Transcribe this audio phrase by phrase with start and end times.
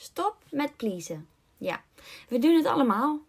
[0.00, 1.28] Stop met pleasen.
[1.56, 1.82] Ja,
[2.28, 3.20] we doen het allemaal.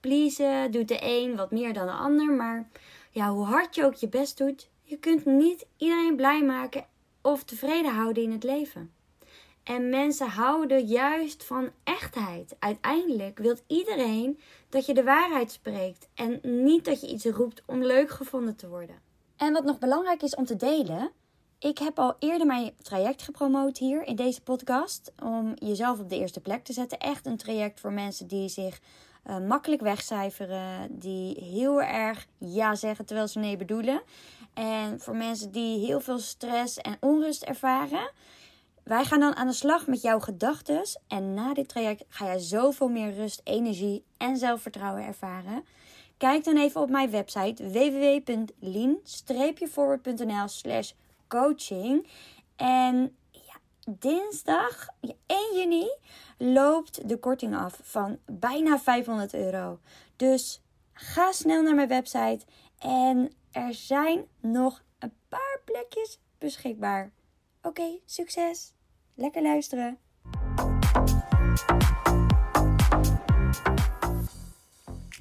[0.00, 2.68] Pleasen doet de een wat meer dan de ander, maar
[3.10, 6.86] ja, hoe hard je ook je best doet, je kunt niet iedereen blij maken
[7.22, 8.92] of tevreden houden in het leven.
[9.62, 12.56] En mensen houden juist van echtheid.
[12.58, 14.38] Uiteindelijk wil iedereen
[14.68, 18.68] dat je de waarheid spreekt en niet dat je iets roept om leuk gevonden te
[18.68, 19.00] worden.
[19.36, 21.10] En wat nog belangrijk is om te delen,
[21.64, 26.18] ik heb al eerder mijn traject gepromoot hier in deze podcast om jezelf op de
[26.18, 26.98] eerste plek te zetten.
[26.98, 28.80] Echt een traject voor mensen die zich
[29.26, 34.02] uh, makkelijk wegcijferen, die heel erg ja zeggen terwijl ze nee bedoelen.
[34.54, 38.10] En voor mensen die heel veel stress en onrust ervaren.
[38.82, 40.82] Wij gaan dan aan de slag met jouw gedachten.
[41.08, 45.64] En na dit traject ga je zoveel meer rust, energie en zelfvertrouwen ervaren.
[46.16, 50.92] Kijk dan even op mijn website www.lean-forward.nl slash
[51.34, 52.06] coaching.
[52.56, 53.56] En ja,
[53.98, 54.88] dinsdag
[55.26, 55.88] 1 juni
[56.38, 59.78] loopt de korting af van bijna 500 euro.
[60.16, 62.40] Dus ga snel naar mijn website.
[62.78, 67.12] En er zijn nog een paar plekjes beschikbaar.
[67.62, 68.72] Oké, succes!
[69.14, 69.98] Lekker luisteren!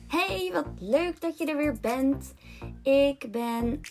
[0.08, 2.34] Hey, wat leuk dat je er weer bent.
[2.84, 3.82] Ik ben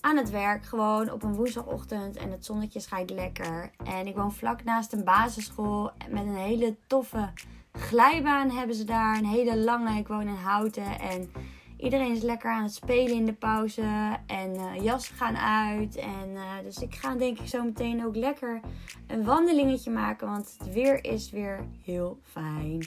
[0.00, 3.70] aan het werk gewoon op een woensdagochtend en het zonnetje schijnt lekker.
[3.84, 7.32] En ik woon vlak naast een basisschool met een hele toffe
[7.72, 9.18] glijbaan hebben ze daar.
[9.18, 11.30] Een hele lange, ik woon in Houten en
[11.76, 14.16] iedereen is lekker aan het spelen in de pauze.
[14.26, 15.96] En uh, jassen gaan uit.
[15.96, 18.60] En, uh, dus ik ga denk ik zo meteen ook lekker
[19.06, 22.86] een wandelingetje maken, want het weer is weer heel fijn.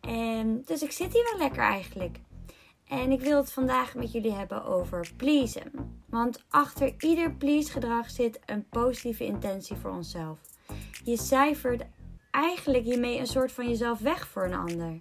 [0.00, 2.18] En, dus ik zit hier wel lekker eigenlijk.
[2.88, 5.72] En ik wil het vandaag met jullie hebben over pleasen.
[6.16, 10.38] Want achter ieder please gedrag zit een positieve intentie voor onszelf.
[11.04, 11.86] Je cijfert
[12.30, 15.00] eigenlijk hiermee een soort van jezelf weg voor een ander.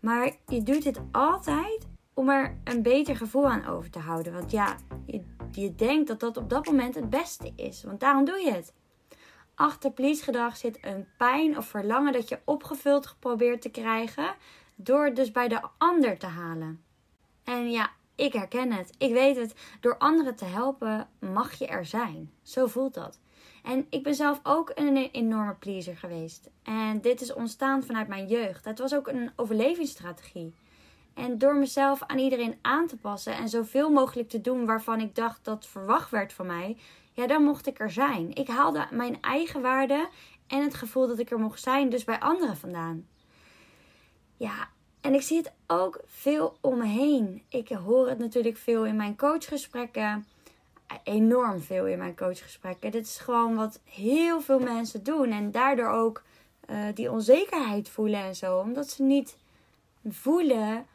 [0.00, 4.32] Maar je doet dit altijd om er een beter gevoel aan over te houden.
[4.32, 4.76] Want ja,
[5.06, 7.82] je, je denkt dat dat op dat moment het beste is.
[7.82, 8.72] Want daarom doe je het.
[9.54, 14.34] Achter please gedrag zit een pijn of verlangen dat je opgevuld geprobeerd te krijgen
[14.74, 16.84] door het dus bij de ander te halen.
[17.44, 18.94] En ja, ik herken het.
[18.98, 19.54] Ik weet het.
[19.80, 22.30] Door anderen te helpen mag je er zijn.
[22.42, 23.20] Zo voelt dat.
[23.62, 26.50] En ik ben zelf ook een enorme pleaser geweest.
[26.62, 28.64] En dit is ontstaan vanuit mijn jeugd.
[28.64, 30.54] Het was ook een overlevingsstrategie.
[31.14, 35.14] En door mezelf aan iedereen aan te passen en zoveel mogelijk te doen waarvan ik
[35.14, 36.76] dacht dat verwacht werd van mij,
[37.12, 38.34] ja, dan mocht ik er zijn.
[38.34, 40.08] Ik haalde mijn eigen waarde
[40.46, 43.06] en het gevoel dat ik er mocht zijn, dus bij anderen vandaan.
[44.36, 44.68] Ja,
[45.04, 47.42] en ik zie het ook veel om me heen.
[47.48, 50.26] Ik hoor het natuurlijk veel in mijn coachgesprekken.
[51.02, 52.90] Enorm veel in mijn coachgesprekken.
[52.90, 55.30] Dit is gewoon wat heel veel mensen doen.
[55.30, 56.22] En daardoor ook
[56.70, 58.58] uh, die onzekerheid voelen en zo.
[58.58, 59.36] Omdat ze niet
[60.08, 60.86] voelen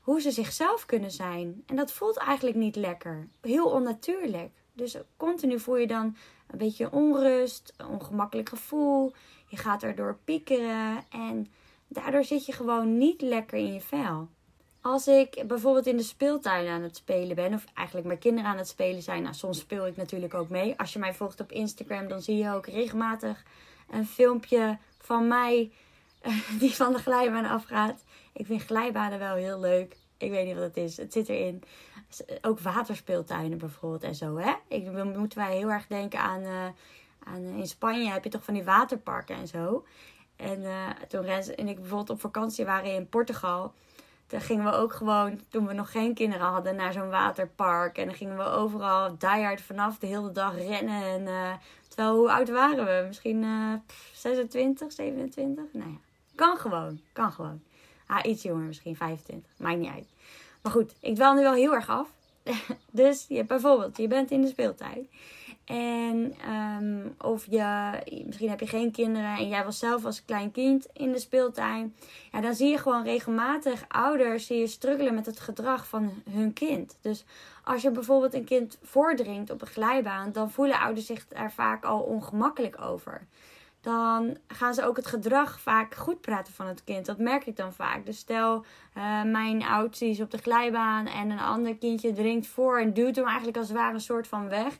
[0.00, 1.62] hoe ze zichzelf kunnen zijn.
[1.66, 3.28] En dat voelt eigenlijk niet lekker.
[3.40, 4.50] Heel onnatuurlijk.
[4.72, 9.12] Dus continu voel je dan een beetje onrust, een ongemakkelijk gevoel.
[9.46, 11.48] Je gaat erdoor piekeren en
[11.92, 14.28] daardoor zit je gewoon niet lekker in je vel.
[14.80, 18.58] Als ik bijvoorbeeld in de speeltuin aan het spelen ben, of eigenlijk mijn kinderen aan
[18.58, 20.78] het spelen zijn, nou soms speel ik natuurlijk ook mee.
[20.78, 23.44] Als je mij volgt op Instagram, dan zie je ook regelmatig
[23.90, 25.72] een filmpje van mij
[26.60, 28.04] die van de glijbaan afgaat.
[28.32, 29.96] Ik vind glijbanen wel heel leuk.
[30.16, 30.96] Ik weet niet wat het is.
[30.96, 31.62] Het zit erin.
[32.40, 34.36] Ook waterspeeltuinen bijvoorbeeld en zo.
[34.36, 34.52] Hè?
[34.68, 36.66] Ik, moeten wij heel erg denken aan, uh,
[37.24, 37.44] aan.
[37.44, 39.84] In Spanje heb je toch van die waterparken en zo.
[40.42, 43.72] En uh, toen Rens en ik bijvoorbeeld op vakantie waren in Portugal.
[44.26, 47.98] Toen gingen we ook gewoon, toen we nog geen kinderen hadden, naar zo'n waterpark.
[47.98, 51.02] En dan gingen we overal diehard vanaf de hele dag rennen.
[51.02, 51.52] En, uh,
[51.88, 53.04] terwijl, hoe oud waren we?
[53.06, 53.46] Misschien
[54.12, 55.64] 26, 27?
[55.72, 55.96] Nou ja,
[56.34, 57.00] kan gewoon.
[57.12, 57.62] Kan gewoon.
[58.06, 59.50] Ah, iets jonger, misschien 25.
[59.56, 60.06] Maakt niet uit.
[60.62, 62.08] Maar goed, ik dwaal nu wel heel erg af.
[62.90, 65.06] dus je, bijvoorbeeld, je bent in de speeltijd.
[65.64, 67.92] En um, of je,
[68.26, 71.94] misschien heb je geen kinderen en jij was zelf als klein kind in de speeltuin.
[72.32, 76.52] Ja, dan zie je gewoon regelmatig ouders zie je struggelen met het gedrag van hun
[76.52, 76.98] kind.
[77.00, 77.24] Dus
[77.64, 81.84] als je bijvoorbeeld een kind voordringt op een glijbaan, dan voelen ouders zich daar vaak
[81.84, 83.26] al ongemakkelijk over
[83.82, 87.06] dan gaan ze ook het gedrag vaak goed praten van het kind.
[87.06, 88.06] Dat merk ik dan vaak.
[88.06, 88.64] Dus stel,
[88.96, 93.16] uh, mijn oudste is op de glijbaan en een ander kindje dringt voor en duwt
[93.16, 94.78] hem eigenlijk als het ware een soort van weg.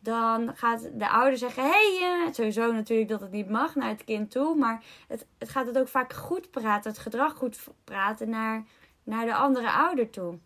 [0.00, 4.04] Dan gaat de ouder zeggen: hey, uh, sowieso natuurlijk dat het niet mag naar het
[4.04, 4.56] kind toe.
[4.56, 8.64] Maar het, het gaat het ook vaak goed praten, het gedrag goed praten naar,
[9.02, 10.38] naar de andere ouder toe.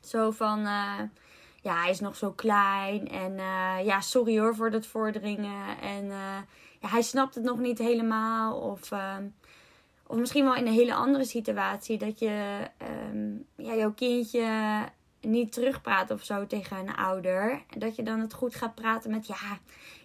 [0.00, 0.58] Zo van.
[0.60, 1.00] Uh,
[1.62, 3.08] ja, hij is nog zo klein.
[3.08, 3.34] En
[3.84, 5.78] ja, sorry hoor voor dat voordringen.
[5.80, 6.10] En
[6.80, 8.60] ja, hij snapt het nog niet helemaal.
[8.60, 9.24] Of, ehm,
[10.06, 11.98] of misschien wel in een hele andere situatie.
[11.98, 14.48] Dat je ehm, ja, jouw kindje
[15.26, 17.62] niet terugpraat of zo tegen een ouder.
[17.78, 19.58] Dat je dan het goed gaat praten met ja,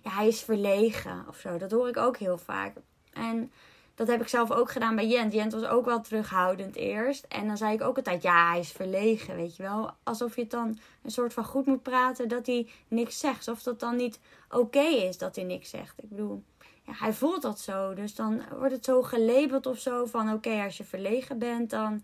[0.03, 1.57] ja, hij is verlegen of zo.
[1.57, 2.73] Dat hoor ik ook heel vaak.
[3.13, 3.51] En
[3.95, 5.33] dat heb ik zelf ook gedaan bij Jent.
[5.33, 7.25] Jent was ook wel terughoudend eerst.
[7.27, 9.91] En dan zei ik ook altijd, ja, hij is verlegen, weet je wel.
[10.03, 13.37] Alsof je het dan een soort van goed moet praten dat hij niks zegt.
[13.37, 14.19] Alsof dat dan niet
[14.49, 15.93] oké is dat hij niks zegt.
[15.97, 16.43] Ik bedoel,
[16.83, 17.93] ja, hij voelt dat zo.
[17.93, 22.03] Dus dan wordt het zo gelabeld of zo van, oké, als je verlegen bent, dan...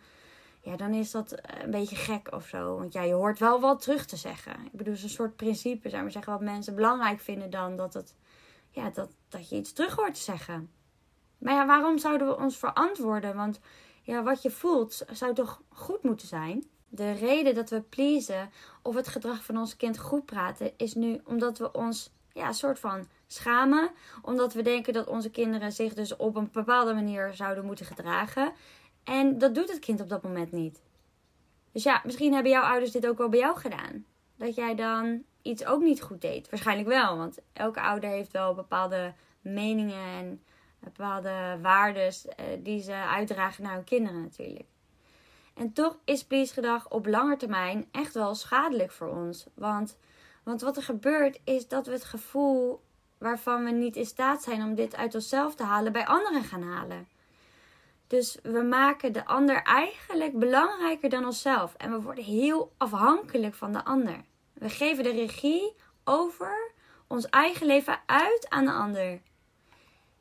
[0.67, 2.77] Ja, dan is dat een beetje gek of zo.
[2.77, 4.51] Want ja, je hoort wel wat terug te zeggen.
[4.51, 7.75] Ik bedoel, het is een soort principe, zou maar zeggen, wat mensen belangrijk vinden dan
[7.75, 8.15] dat het...
[8.69, 10.69] Ja, dat, dat je iets terug hoort te zeggen.
[11.37, 13.35] Maar ja, waarom zouden we ons verantwoorden?
[13.35, 13.59] Want
[14.01, 16.65] ja, wat je voelt zou toch goed moeten zijn?
[16.89, 18.49] De reden dat we pleasen
[18.81, 22.79] of het gedrag van ons kind goed praten is nu omdat we ons ja, soort
[22.79, 23.91] van schamen.
[24.21, 28.53] Omdat we denken dat onze kinderen zich dus op een bepaalde manier zouden moeten gedragen.
[29.07, 30.81] En dat doet het kind op dat moment niet.
[31.71, 34.05] Dus ja, misschien hebben jouw ouders dit ook wel bij jou gedaan.
[34.35, 36.49] Dat jij dan iets ook niet goed deed.
[36.49, 40.41] Waarschijnlijk wel, want elke ouder heeft wel bepaalde meningen en
[40.79, 44.65] bepaalde waarden uh, die ze uitdragen naar hun kinderen natuurlijk.
[45.53, 49.45] En toch is please gedrag op lange termijn echt wel schadelijk voor ons.
[49.53, 49.97] Want,
[50.43, 52.81] want wat er gebeurt is dat we het gevoel
[53.17, 56.63] waarvan we niet in staat zijn om dit uit onszelf te halen, bij anderen gaan
[56.63, 57.07] halen.
[58.07, 61.73] Dus we maken de ander eigenlijk belangrijker dan onszelf.
[61.77, 64.23] En we worden heel afhankelijk van de ander.
[64.53, 66.71] We geven de regie over
[67.07, 69.21] ons eigen leven uit aan de ander.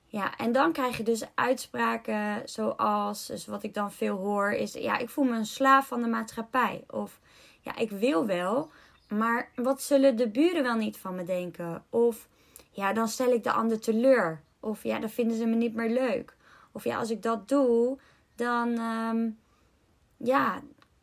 [0.07, 4.73] Ja, en dan krijg je dus uitspraken zoals, dus wat ik dan veel hoor, is
[4.73, 6.85] ja, ik voel me een slaaf van de maatschappij.
[6.91, 7.21] Of
[7.61, 8.71] ja, ik wil wel,
[9.09, 11.85] maar wat zullen de buren wel niet van me denken?
[11.91, 12.29] Of
[12.71, 14.43] ja, dan stel ik de ander teleur.
[14.61, 16.36] Of ja, dan vinden ze me niet meer leuk.
[16.77, 17.99] Of ja, als ik dat doe,
[18.35, 19.39] dan, um,
[20.17, 20.61] ja,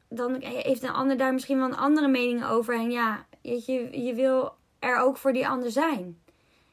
[0.10, 2.76] dan heeft een ander daar misschien wel een andere mening over.
[2.76, 6.22] En ja, je, je wil er ook voor die ander zijn.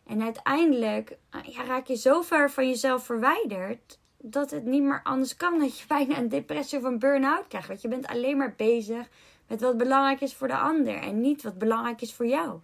[0.06, 5.00] En uiteindelijk eh, ja, raak je zo ver van jezelf verwijderd dat het niet meer
[5.02, 5.58] anders kan.
[5.58, 7.68] Dat je bijna een depressie of een burn-out krijgt.
[7.68, 9.08] Want je bent alleen maar bezig
[9.48, 12.60] met wat belangrijk is voor de ander en niet wat belangrijk is voor jou.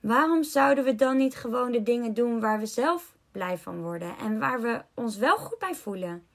[0.00, 4.16] Waarom zouden we dan niet gewoon de dingen doen waar we zelf blij van worden
[4.18, 6.26] en waar we ons wel goed bij voelen?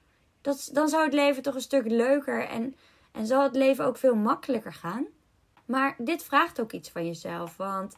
[0.42, 2.76] Dat, dan zou het leven toch een stuk leuker en,
[3.12, 5.06] en zal het leven ook veel makkelijker gaan.
[5.66, 7.58] Maar dit vraagt ook iets van jezelf.
[7.58, 7.98] Want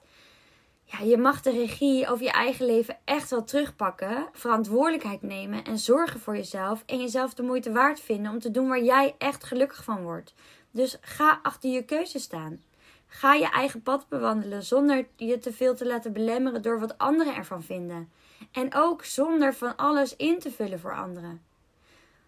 [0.84, 4.28] ja, je mag de regie over je eigen leven echt wel terugpakken.
[4.34, 6.84] Verantwoordelijkheid nemen en zorgen voor jezelf.
[6.86, 10.34] En jezelf de moeite waard vinden om te doen waar jij echt gelukkig van wordt.
[10.72, 12.62] Dus ga achter je keuze staan.
[13.08, 17.36] Ga je eigen pad bewandelen zonder je te veel te laten belemmeren door wat anderen
[17.36, 18.12] ervan vinden.
[18.52, 21.42] En ook zonder van alles in te vullen voor anderen.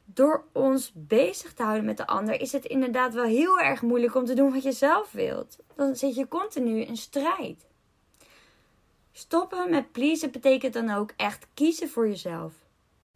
[0.05, 4.15] Door ons bezig te houden met de ander is het inderdaad wel heel erg moeilijk
[4.15, 5.57] om te doen wat je zelf wilt.
[5.75, 7.65] Dan zit je continu in strijd.
[9.11, 12.53] Stoppen met pleasen betekent dan ook echt kiezen voor jezelf.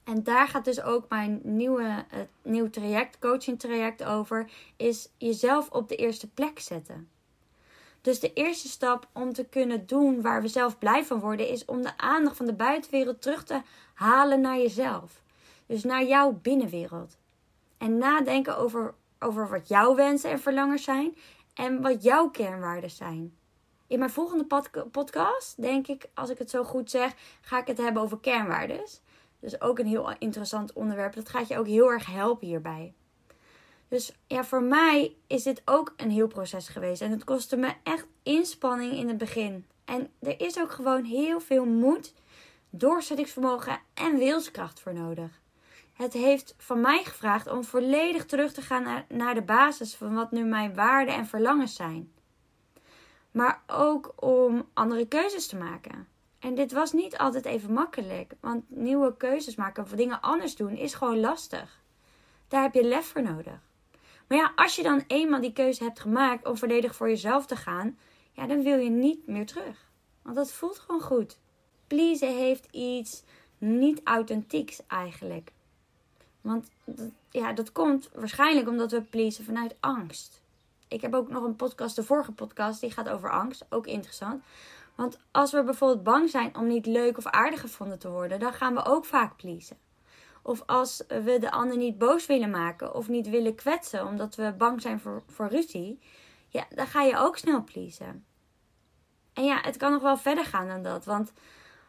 [0.04, 5.70] En daar gaat dus ook mijn nieuwe, het nieuw traject, coaching traject over, is jezelf
[5.70, 7.10] op de eerste plek zetten.
[8.04, 11.66] Dus de eerste stap om te kunnen doen waar we zelf blij van worden, is
[11.66, 13.62] om de aandacht van de buitenwereld terug te
[13.94, 15.22] halen naar jezelf.
[15.66, 17.18] Dus naar jouw binnenwereld.
[17.78, 21.16] En nadenken over, over wat jouw wensen en verlangens zijn
[21.54, 23.38] en wat jouw kernwaarden zijn.
[23.88, 24.46] In mijn volgende
[24.92, 29.02] podcast, denk ik, als ik het zo goed zeg, ga ik het hebben over kernwaardes.
[29.40, 31.14] Dus ook een heel interessant onderwerp.
[31.14, 32.94] Dat gaat je ook heel erg helpen hierbij.
[33.94, 37.02] Dus ja, voor mij is dit ook een heel proces geweest.
[37.02, 39.66] En het kostte me echt inspanning in het begin.
[39.86, 42.14] En er is ook gewoon heel veel moed,
[42.70, 45.42] doorzettingsvermogen en wilskracht voor nodig.
[45.94, 50.14] Het heeft van mij gevraagd om volledig terug te gaan naar, naar de basis van
[50.14, 52.12] wat nu mijn waarden en verlangens zijn
[53.32, 56.08] maar ook om andere keuzes te maken.
[56.40, 60.76] En dit was niet altijd even makkelijk, want nieuwe keuzes maken of dingen anders doen
[60.76, 61.82] is gewoon lastig.
[62.48, 63.60] Daar heb je lef voor nodig.
[64.28, 67.56] Maar ja, als je dan eenmaal die keuze hebt gemaakt om volledig voor jezelf te
[67.56, 67.98] gaan,
[68.32, 69.92] ja, dan wil je niet meer terug.
[70.22, 71.38] Want dat voelt gewoon goed.
[71.88, 73.24] Pleasen heeft iets
[73.58, 75.52] niet authentieks eigenlijk.
[76.42, 76.70] Want
[77.30, 80.44] ja, dat komt waarschijnlijk omdat we pleasen vanuit angst
[80.94, 83.66] ik heb ook nog een podcast, de vorige podcast, die gaat over angst.
[83.70, 84.44] Ook interessant.
[84.96, 88.54] Want als we bijvoorbeeld bang zijn om niet leuk of aardig gevonden te worden, dan
[88.54, 89.78] gaan we ook vaak pleasen.
[90.44, 94.54] Of als we de ander niet boos willen maken of niet willen kwetsen omdat we
[94.58, 96.00] bang zijn voor, voor ruzie,
[96.48, 98.26] ja, dan ga je ook snel pleasen.
[99.34, 101.06] En ja, het kan nog wel verder gaan dan dat.
[101.06, 101.34] Want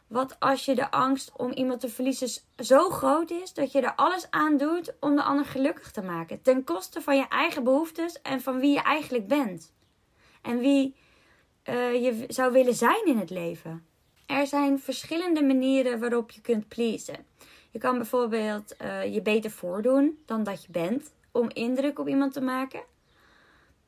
[0.07, 3.95] Wat als je de angst om iemand te verliezen zo groot is dat je er
[3.95, 8.23] alles aan doet om de ander gelukkig te maken, ten koste van je eigen behoeftes
[8.23, 9.73] en van wie je eigenlijk bent
[10.43, 10.95] en wie
[11.69, 13.87] uh, je zou willen zijn in het leven.
[14.27, 17.27] Er zijn verschillende manieren waarop je kunt pleasen.
[17.75, 22.33] Je kan bijvoorbeeld uh, je beter voordoen dan dat je bent om indruk op iemand
[22.33, 22.83] te maken.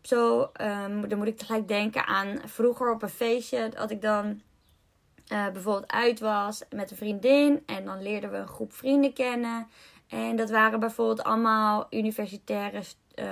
[0.02, 4.40] Zo, um, dan moet ik tegelijk denken aan vroeger op een feestje dat ik dan
[5.32, 9.68] uh, bijvoorbeeld uit was met een vriendin en dan leerden we een groep vrienden kennen.
[10.08, 12.82] En dat waren bijvoorbeeld allemaal universitaire
[13.14, 13.26] uh,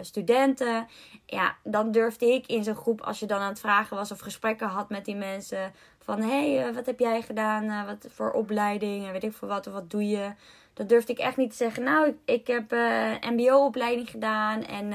[0.00, 0.86] studenten.
[1.26, 4.20] Ja, dan durfde ik in zo'n groep, als je dan aan het vragen was of
[4.20, 5.72] gesprekken had met die mensen.
[6.04, 7.64] Van hé, hey, uh, wat heb jij gedaan?
[7.64, 9.06] Uh, wat voor opleiding?
[9.06, 10.32] En weet ik veel wat, of wat doe je?
[10.74, 11.82] Dat durfde ik echt niet te zeggen.
[11.82, 14.64] Nou, ik, ik heb een MBO-opleiding gedaan.
[14.64, 14.92] En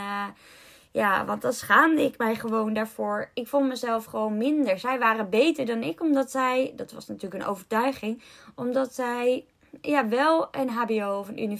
[0.91, 3.29] ja, want dan schaamde ik mij gewoon daarvoor.
[3.33, 4.79] Ik vond mezelf gewoon minder.
[4.79, 8.23] Zij waren beter dan ik, omdat zij, dat was natuurlijk een overtuiging,
[8.55, 9.45] omdat zij
[9.81, 11.59] ja, wel een HBO of een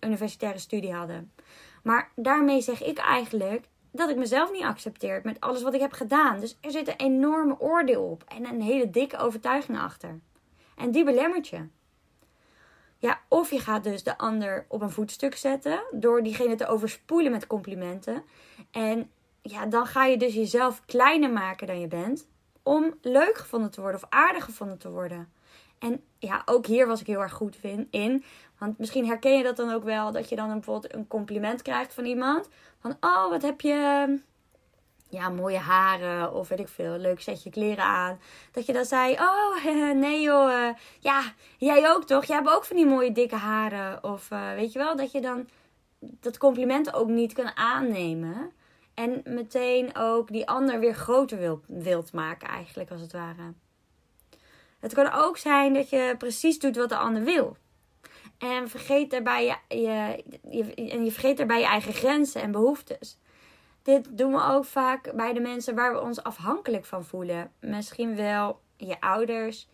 [0.00, 1.32] universitaire studie hadden.
[1.82, 5.92] Maar daarmee zeg ik eigenlijk dat ik mezelf niet accepteer met alles wat ik heb
[5.92, 6.40] gedaan.
[6.40, 10.18] Dus er zit een enorme oordeel op en een hele dikke overtuiging achter.
[10.76, 11.66] En die belemmert je.
[12.98, 17.32] Ja, of je gaat dus de ander op een voetstuk zetten door diegene te overspoelen
[17.32, 18.24] met complimenten.
[18.70, 19.10] En
[19.42, 22.28] ja, dan ga je dus jezelf kleiner maken dan je bent
[22.62, 25.32] om leuk gevonden te worden of aardig gevonden te worden.
[25.80, 27.58] En ja, ook hier was ik heel erg goed
[27.90, 28.24] in.
[28.58, 31.94] Want misschien herken je dat dan ook wel, dat je dan bijvoorbeeld een compliment krijgt
[31.94, 32.48] van iemand.
[32.80, 34.18] Van, oh, wat heb je,
[35.08, 38.20] ja, mooie haren of weet ik veel, leuk setje kleren aan.
[38.52, 41.22] Dat je dan zei, oh, nee joh, eh, ja,
[41.58, 42.24] jij ook toch?
[42.24, 44.04] Jij hebt ook van die mooie dikke haren.
[44.04, 45.48] Of uh, weet je wel, dat je dan
[46.00, 48.52] dat compliment ook niet kan aannemen.
[48.94, 53.52] En meteen ook die ander weer groter wilt, wilt maken eigenlijk, als het ware.
[54.80, 57.56] Het kan ook zijn dat je precies doet wat de ander wil.
[58.38, 59.56] En vergeet daarbij je,
[60.48, 63.18] je, en je vergeet daarbij je eigen grenzen en behoeftes.
[63.82, 67.52] Dit doen we ook vaak bij de mensen waar we ons afhankelijk van voelen.
[67.60, 69.68] Misschien wel je ouders.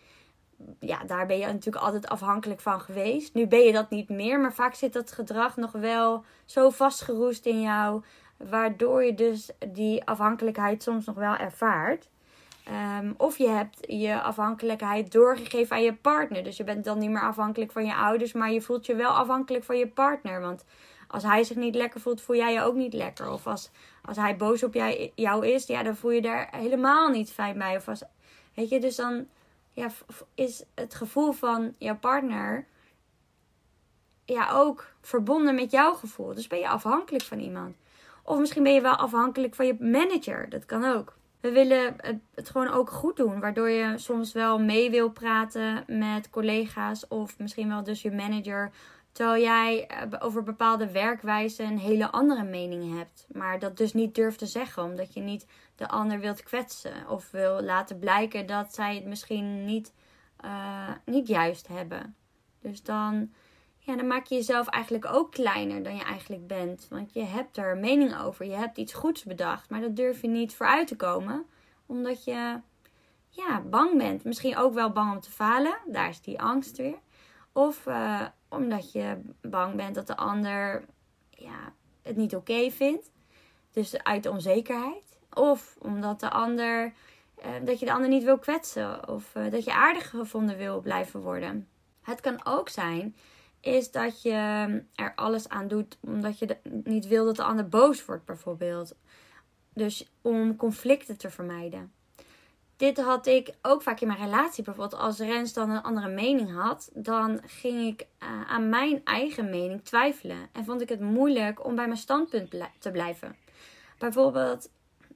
[0.81, 3.35] Ja, daar ben je natuurlijk altijd afhankelijk van geweest.
[3.35, 7.47] Nu ben je dat niet meer, maar vaak zit dat gedrag nog wel zo vastgeroest
[7.47, 8.03] in jou.
[8.37, 12.09] Waardoor je dus die afhankelijkheid soms nog wel ervaart.
[12.69, 16.45] Um, of je hebt je afhankelijkheid doorgegeven aan je partner.
[16.45, 19.11] Dus je bent dan niet meer afhankelijk van je ouders, maar je voelt je wel
[19.11, 20.41] afhankelijk van je partner.
[20.41, 20.65] Want
[21.09, 23.31] als hij zich niet lekker voelt, voel jij je ook niet lekker.
[23.31, 23.71] Of als,
[24.03, 27.59] als hij boos op jij, jou is, ja, dan voel je daar helemaal niet fijn
[27.59, 27.77] bij.
[27.77, 28.03] Of als,
[28.55, 29.27] weet je, dus dan
[29.73, 29.91] ja,
[30.35, 32.67] is het gevoel van jouw partner
[34.25, 36.35] ja, ook verbonden met jouw gevoel.
[36.35, 37.77] Dus ben je afhankelijk van iemand.
[38.23, 40.49] Of misschien ben je wel afhankelijk van je manager.
[40.49, 41.97] Dat kan ook we willen
[42.35, 43.41] het, gewoon ook goed doen.
[43.41, 48.71] Waardoor je soms wel mee wil praten met collega's of misschien wel dus je manager.
[49.13, 53.27] Terwijl jij eh, over bepaalde werkwijzen een hele andere mening hebt.
[53.33, 54.83] Maar dat dus niet durft te zeggen.
[54.83, 57.09] Omdat je niet de ander wilt kwetsen.
[57.09, 59.93] Of wil laten blijken dat zij het misschien niet,
[60.45, 62.17] uh, niet juist hebben.
[62.61, 63.31] Dus dan
[63.87, 66.87] ja, dan maak je jezelf eigenlijk ook kleiner dan je eigenlijk bent.
[66.91, 68.47] Want je hebt er mening over.
[68.47, 69.71] Je hebt iets goeds bedacht.
[69.71, 71.47] Maar dat durf je niet vooruit te komen.
[71.87, 72.61] Omdat je
[73.29, 74.25] ja, bang bent.
[74.25, 75.79] Misschien ook wel bang om te falen.
[75.87, 76.99] Daar is die angst weer.
[77.53, 80.85] Of uh, omdat je bang bent dat de ander
[81.31, 83.11] ja, het niet oké vindt.
[83.73, 85.19] Dus uit onzekerheid.
[85.33, 86.93] Of omdat de ander,
[87.39, 89.09] uh, dat je de ander niet wil kwetsen.
[89.09, 91.69] Of uh, dat je aardig gevonden wil blijven worden.
[92.03, 93.17] Het kan ook zijn
[93.67, 94.33] is dat je
[94.95, 98.95] er alles aan doet omdat je niet wil dat de ander boos wordt, bijvoorbeeld.
[99.75, 101.93] Dus om conflicten te vermijden.
[102.77, 104.65] Dit had ik ook vaak in mijn relatie.
[104.65, 109.51] Bijvoorbeeld als Rens dan een andere mening had, dan ging ik uh, aan mijn eigen
[109.51, 110.49] mening twijfelen.
[110.53, 113.37] En vond ik het moeilijk om bij mijn standpunt te blijven.
[113.99, 114.71] Bijvoorbeeld,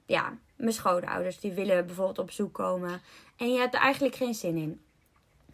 [0.05, 3.01] ja, mijn schoonouders die willen bijvoorbeeld op bezoek komen.
[3.37, 4.81] En je hebt er eigenlijk geen zin in.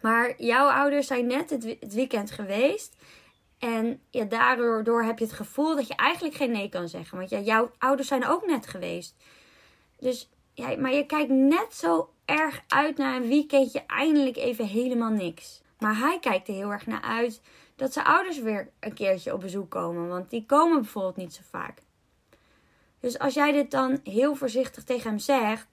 [0.00, 2.96] Maar jouw ouders zijn net het weekend geweest.
[3.58, 7.18] En ja, daardoor heb je het gevoel dat je eigenlijk geen nee kan zeggen.
[7.18, 9.14] Want ja, jouw ouders zijn ook net geweest.
[9.98, 15.10] Dus ja, maar je kijkt net zo erg uit naar een weekendje eindelijk even helemaal
[15.10, 15.62] niks.
[15.78, 17.40] Maar hij kijkt er heel erg naar uit
[17.76, 20.08] dat zijn ouders weer een keertje op bezoek komen.
[20.08, 21.82] Want die komen bijvoorbeeld niet zo vaak.
[23.00, 25.66] Dus als jij dit dan heel voorzichtig tegen hem zegt,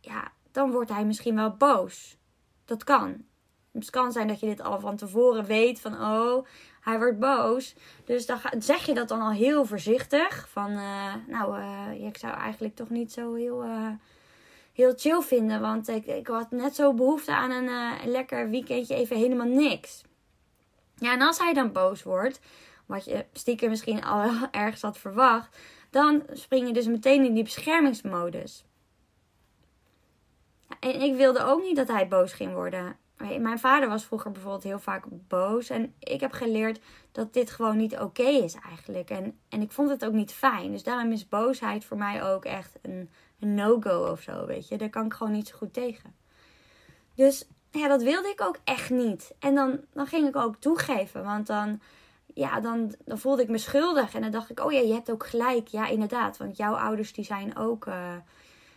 [0.00, 2.16] ja, dan wordt hij misschien wel boos.
[2.64, 3.24] Dat kan.
[3.72, 6.46] Het kan zijn dat je dit al van tevoren weet van oh,
[6.80, 7.74] hij wordt boos.
[8.04, 10.48] Dus dan zeg je dat dan al heel voorzichtig.
[10.48, 13.88] Van uh, nou, uh, ik zou eigenlijk toch niet zo heel, uh,
[14.72, 15.60] heel chill vinden.
[15.60, 17.68] Want ik, ik had net zo behoefte aan een,
[18.02, 20.02] een lekker weekendje, even helemaal niks.
[20.96, 22.40] Ja, en als hij dan boos wordt,
[22.86, 25.58] wat je stiekem misschien al ergens had verwacht,
[25.90, 28.64] dan spring je dus meteen in die beschermingsmodus.
[30.80, 32.96] En ik wilde ook niet dat hij boos ging worden.
[33.22, 35.70] Mijn vader was vroeger bijvoorbeeld heel vaak boos.
[35.70, 36.80] En ik heb geleerd
[37.12, 39.10] dat dit gewoon niet oké is eigenlijk.
[39.10, 40.72] En, en ik vond het ook niet fijn.
[40.72, 44.76] Dus daarom is boosheid voor mij ook echt een, no-go of zo, weet je.
[44.76, 46.14] Daar kan ik gewoon niet zo goed tegen.
[47.14, 49.34] Dus ja, dat wilde ik ook echt niet.
[49.38, 51.24] En dan, dan ging ik ook toegeven.
[51.24, 51.80] Want dan,
[52.34, 54.14] ja, dan, dan voelde ik me schuldig.
[54.14, 55.68] En dan dacht ik, oh ja, je hebt ook gelijk.
[55.68, 56.36] Ja, inderdaad.
[56.36, 57.86] Want jouw ouders die zijn ook...
[57.86, 58.14] Uh,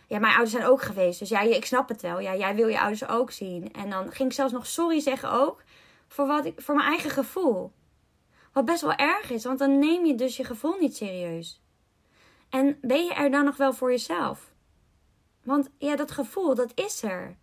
[0.06, 1.18] ja, mijn ouders zijn ook geweest.
[1.18, 2.20] Dus ja, ik snap het wel.
[2.20, 3.72] Ja, jij wil je ouders ook zien.
[3.72, 5.62] En dan ging ik zelfs nog sorry zeggen ook.
[6.08, 7.72] Voor, wat ik, voor mijn eigen gevoel.
[8.52, 9.44] Wat best wel erg is.
[9.44, 11.60] Want dan neem je dus je gevoel niet serieus.
[12.48, 14.52] En ben je er dan nog wel voor jezelf?
[15.42, 17.36] Want ja, dat gevoel, dat is er.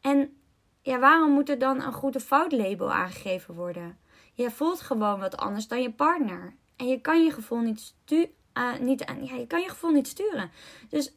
[0.00, 0.36] En
[0.82, 3.98] ja, waarom moet er dan een goede fout label aangegeven worden?
[4.32, 6.56] Je voelt gewoon wat anders dan je partner.
[6.76, 10.08] En je kan je gevoel niet, stu uh, niet, ja, je kan je gevoel niet
[10.08, 10.50] sturen.
[10.88, 11.12] Dus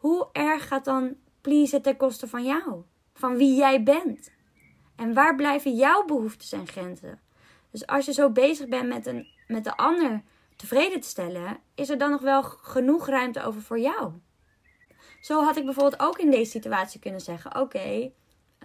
[0.00, 2.82] hoe erg gaat dan pleasen ten koste van jou?
[3.14, 4.32] Van wie jij bent?
[4.96, 7.20] En waar blijven jouw behoeftes en grenzen?
[7.70, 10.22] Dus als je zo bezig bent met, een, met de ander
[10.56, 14.12] tevreden te stellen, is er dan nog wel genoeg ruimte over voor jou?
[15.20, 18.10] Zo had ik bijvoorbeeld ook in deze situatie kunnen zeggen: Oké,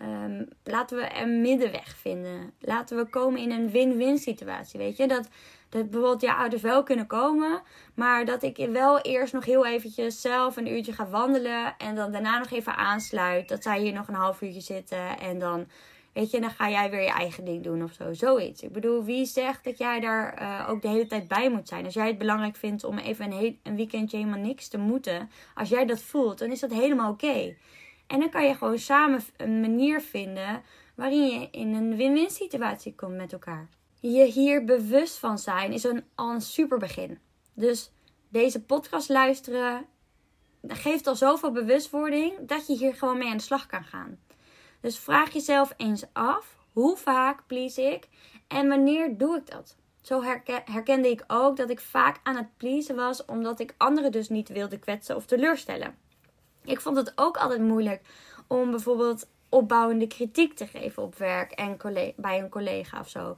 [0.01, 2.53] ehm, laten we een middenweg vinden.
[2.59, 4.79] Laten we komen in een win-win situatie.
[4.79, 5.29] Weet je, dat
[5.75, 7.61] dat bijvoorbeeld je ouders wel kunnen komen.
[7.93, 11.75] Maar dat ik wel eerst nog heel eventjes zelf een uurtje ga wandelen.
[11.77, 13.47] En dan daarna nog even aansluit.
[13.49, 15.19] Dat zij hier nog een half uurtje zitten.
[15.19, 15.65] En dan,
[16.13, 18.13] weet je, dan ga jij weer je eigen ding doen of zo.
[18.13, 18.61] Zoiets.
[18.61, 21.85] Ik bedoel, wie zegt dat jij daar uh, ook de hele tijd bij moet zijn?
[21.85, 25.29] Als jij het belangrijk vindt om even een, een weekendje helemaal niks te moeten.
[25.53, 27.55] Als jij dat voelt, dan is dat helemaal oké.
[28.07, 30.63] En dan kan je gewoon samen een manier vinden
[30.95, 33.69] waarin je in een win-win situatie komt met elkaar
[34.11, 37.19] je hier bewust van zijn is een, al een super begin.
[37.53, 37.91] Dus
[38.29, 39.85] deze podcast luisteren
[40.67, 44.19] geeft al zoveel bewustwording dat je hier gewoon mee aan de slag kan gaan.
[44.81, 48.07] Dus vraag jezelf eens af: hoe vaak please ik
[48.47, 49.75] en wanneer doe ik dat?
[50.01, 50.23] Zo
[50.65, 54.49] herkende ik ook dat ik vaak aan het pleasen was omdat ik anderen dus niet
[54.49, 55.97] wilde kwetsen of teleurstellen.
[56.65, 58.01] Ik vond het ook altijd moeilijk
[58.47, 61.77] om bijvoorbeeld opbouwende kritiek te geven op werk en
[62.15, 63.37] bij een collega of zo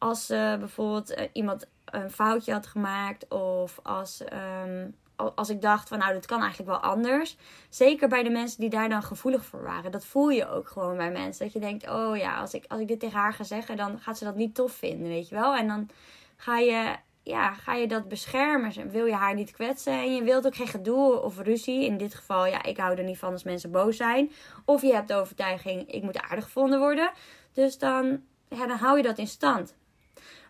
[0.00, 4.22] als uh, bijvoorbeeld uh, iemand een foutje had gemaakt of als,
[4.66, 4.94] um,
[5.34, 7.36] als ik dacht van nou dit kan eigenlijk wel anders.
[7.68, 9.92] Zeker bij de mensen die daar dan gevoelig voor waren.
[9.92, 11.44] Dat voel je ook gewoon bij mensen.
[11.44, 14.00] Dat je denkt oh ja als ik, als ik dit tegen haar ga zeggen dan
[14.00, 15.54] gaat ze dat niet tof vinden weet je wel.
[15.54, 15.88] En dan
[16.36, 16.96] ga je,
[17.30, 18.90] ja, ga je dat beschermen.
[18.90, 21.84] Wil je haar niet kwetsen en je wilt ook geen gedoe of ruzie.
[21.84, 24.30] In dit geval ja ik hou er niet van als mensen boos zijn.
[24.64, 27.10] Of je hebt de overtuiging ik moet aardig gevonden worden.
[27.52, 29.74] Dus dan, ja, dan hou je dat in stand.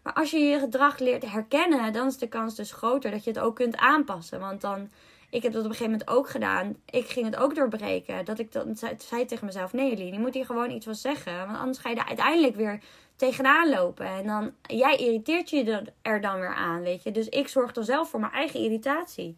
[0.03, 3.31] Maar als je je gedrag leert herkennen, dan is de kans dus groter dat je
[3.31, 4.41] het ook kunt aanpassen.
[4.41, 4.91] Want dan,
[5.31, 6.77] ik heb dat op een gegeven moment ook gedaan.
[6.91, 8.25] Ik ging het ook doorbreken.
[8.25, 11.47] Dat ik dan zei, tegen mezelf: nee, Jullie, je moet hier gewoon iets van zeggen.
[11.47, 12.81] Want anders ga je er uiteindelijk weer
[13.21, 14.07] tegenaan lopen.
[14.07, 17.11] En dan, jij irriteert je er dan weer aan, weet je.
[17.11, 19.37] Dus ik zorg dan zelf voor mijn eigen irritatie.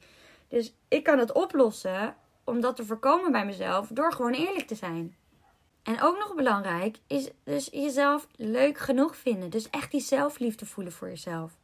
[0.49, 4.75] Dus ik kan het oplossen om dat te voorkomen bij mezelf door gewoon eerlijk te
[4.75, 5.17] zijn.
[5.83, 9.51] En ook nog belangrijk is dus jezelf leuk genoeg vinden.
[9.51, 11.57] Dus echt die zelfliefde voelen voor jezelf.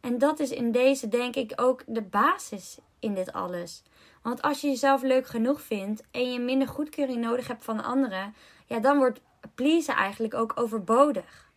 [0.00, 3.82] En dat is in deze denk ik ook de basis in dit alles.
[4.22, 8.34] Want als je jezelf leuk genoeg vindt en je minder goedkeuring nodig hebt van anderen,
[8.66, 9.20] ja, dan wordt
[9.54, 11.48] pleasen eigenlijk ook overbodig.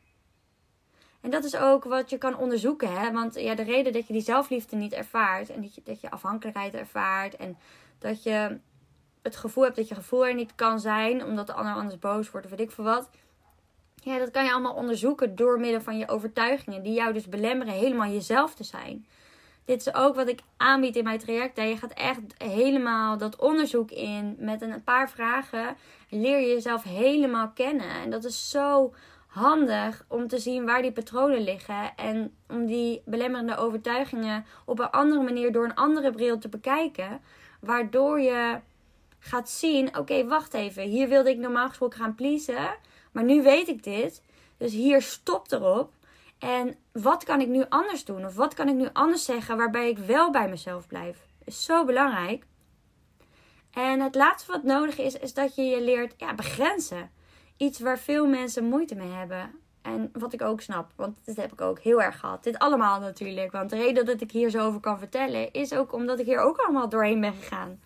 [1.22, 3.00] En dat is ook wat je kan onderzoeken.
[3.00, 3.12] Hè?
[3.12, 6.12] Want ja, de reden dat je die zelfliefde niet ervaart en dat je, dat je
[6.12, 7.58] afhankelijkheid ervaart en
[8.00, 8.60] dat je
[9.22, 12.32] het gevoel hebt dat je gevoel er niet kan zijn, omdat de ander anders boos
[12.32, 13.10] wordt of weet ik veel wat.
[13.96, 17.74] Ja, dat kan je allemaal onderzoeken door middel van je overtuigingen, die jou dus belemmeren
[17.74, 19.06] helemaal jezelf te zijn.
[19.65, 21.58] Dit is ook wat ik aanbied in mijn traject.
[21.58, 25.76] Je gaat echt helemaal dat onderzoek in met een paar vragen.
[26.10, 27.89] Leer je jezelf helemaal kennen.
[27.89, 28.93] En dat is zo
[29.28, 31.95] handig om te zien waar die patronen liggen.
[31.95, 37.21] En om die belemmerende overtuigingen op een andere manier door een andere bril te bekijken.
[37.60, 38.60] Waardoor je
[39.19, 40.84] gaat zien: oké, wacht even.
[40.84, 42.76] Hier wilde ik normaal gesproken gaan pleasen.
[43.12, 44.21] Maar nu weet ik dit.
[44.58, 45.91] Dus hier stopt erop.
[46.39, 48.26] En wat kan ik nu anders doen?
[48.26, 51.28] Of wat kan ik nu anders zeggen waarbij ik wel bij mezelf blijf?
[51.44, 52.46] Is zo belangrijk.
[53.72, 57.12] En het laatste wat nodig is, is dat je je leert ja, begrenzen.
[57.58, 59.52] Iets waar veel mensen moeite mee hebben.
[59.82, 62.44] En wat ik ook snap, want dat heb ik ook heel erg gehad.
[62.44, 63.52] Dit allemaal natuurlijk.
[63.52, 66.40] Want de reden dat ik hier zo over kan vertellen, is ook omdat ik hier
[66.40, 67.82] ook allemaal doorheen ben gegaan.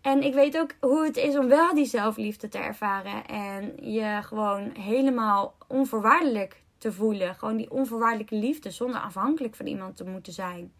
[0.00, 3.26] En ik weet ook hoe het is om wel die zelfliefde te ervaren.
[3.26, 7.34] En je gewoon helemaal onvoorwaardelijk te voelen.
[7.34, 10.72] Gewoon die onvoorwaardelijke liefde zonder afhankelijk van iemand te moeten zijn.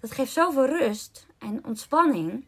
[0.00, 2.44] Dat geeft zoveel rust en ontspanning.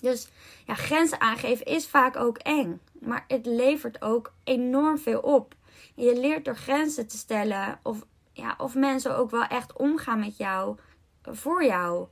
[0.00, 0.28] Dus
[0.66, 2.80] ja, grenzen aangeven is vaak ook eng.
[3.00, 5.54] Maar het levert ook enorm veel op.
[5.94, 10.36] Je leert door grenzen te stellen of, ja, of mensen ook wel echt omgaan met
[10.36, 10.76] jou,
[11.22, 12.06] voor jou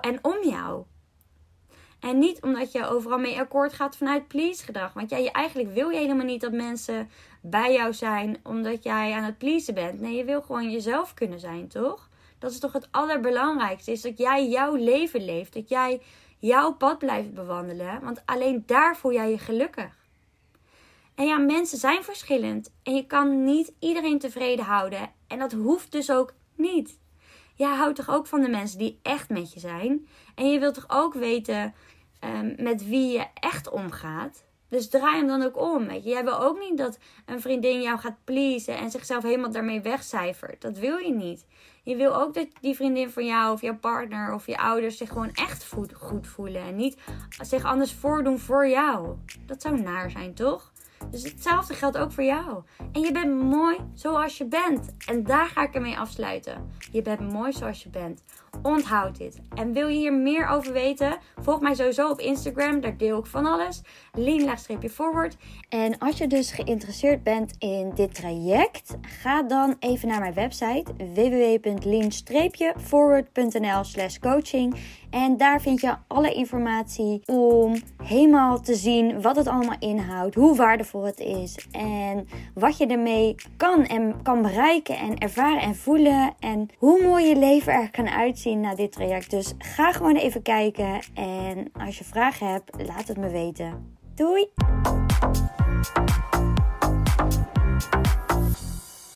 [0.00, 0.84] en om jou.
[2.00, 4.92] En niet omdat je overal mee akkoord gaat vanuit please gedrag.
[4.92, 9.12] Want ja, je, eigenlijk wil je helemaal niet dat mensen bij jou zijn omdat jij
[9.12, 10.00] aan het pleasen bent.
[10.00, 12.08] Nee, je wil gewoon jezelf kunnen zijn, toch?
[12.38, 13.92] Dat is toch het allerbelangrijkste.
[13.92, 15.52] Is dat jij jouw leven leeft.
[15.52, 16.00] Dat jij
[16.38, 18.00] jouw pad blijft bewandelen.
[18.02, 20.04] Want alleen daar voel jij je gelukkig.
[21.14, 22.72] En ja, mensen zijn verschillend.
[22.82, 25.12] En je kan niet iedereen tevreden houden.
[25.26, 26.98] En dat hoeft dus ook niet.
[27.56, 30.06] Jij houdt toch ook van de mensen die echt met je zijn.
[30.34, 31.74] En je wilt toch ook weten
[32.24, 34.44] um, met wie je echt omgaat.
[34.68, 35.86] Dus draai hem dan ook om.
[35.86, 36.10] Weet je.
[36.10, 40.62] Jij wil ook niet dat een vriendin jou gaat pleasen en zichzelf helemaal daarmee wegcijfert.
[40.62, 41.46] Dat wil je niet.
[41.82, 45.08] Je wil ook dat die vriendin van jou of jouw partner of je ouders zich
[45.08, 46.62] gewoon echt goed voelen.
[46.62, 47.00] En niet
[47.42, 49.16] zich anders voordoen voor jou.
[49.46, 50.72] Dat zou naar zijn, toch?
[51.10, 52.62] Dus hetzelfde geldt ook voor jou.
[52.92, 54.94] En je bent mooi zoals je bent.
[55.06, 56.70] En daar ga ik ermee afsluiten.
[56.92, 58.22] Je bent mooi zoals je bent.
[58.62, 59.40] Onthoud dit.
[59.54, 61.18] En wil je hier meer over weten?
[61.40, 62.80] Volg mij sowieso op Instagram.
[62.80, 63.82] Daar deel ik van alles.
[64.12, 65.36] Lean-forward.
[65.68, 70.84] En als je dus geïnteresseerd bent in dit traject, ga dan even naar mijn website
[70.96, 74.76] www.lean-forward.nl slash coaching.
[75.10, 80.56] En daar vind je alle informatie om helemaal te zien wat het allemaal inhoudt, hoe
[80.56, 86.34] waardevol het is en wat je ermee kan en kan bereiken en ervaren en voelen
[86.40, 89.30] en hoe mooi je leven er kan uitzien na dit traject.
[89.30, 93.96] Dus ga gewoon even kijken en als je vragen hebt, laat het me weten.
[94.14, 94.48] Doei!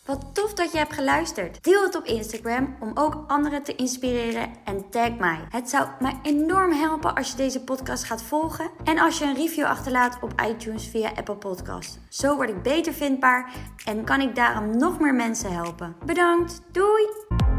[0.04, 1.64] Wat tof dat je hebt geluisterd.
[1.64, 5.38] Deel het op Instagram om ook anderen te inspireren en tag mij.
[5.48, 9.34] Het zou mij enorm helpen als je deze podcast gaat volgen en als je een
[9.34, 11.98] review achterlaat op iTunes via Apple Podcasts.
[12.08, 13.52] Zo word ik beter vindbaar
[13.84, 15.96] en kan ik daarom nog meer mensen helpen.
[16.04, 16.62] Bedankt.
[16.72, 17.49] Doei!